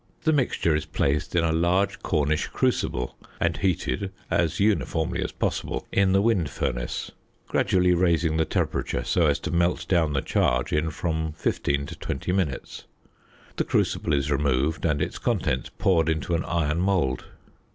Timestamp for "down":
9.87-10.13